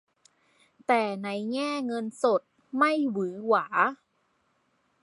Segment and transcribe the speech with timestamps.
[0.87, 2.41] แต่ในแง่เงินสด
[2.77, 3.65] ไม่หวือหวา